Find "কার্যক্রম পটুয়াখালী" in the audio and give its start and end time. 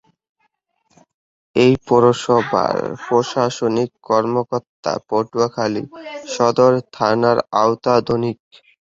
4.07-5.83